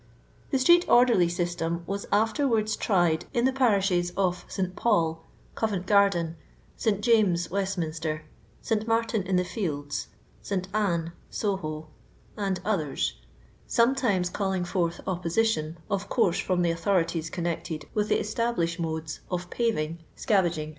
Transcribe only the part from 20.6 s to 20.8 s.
&c.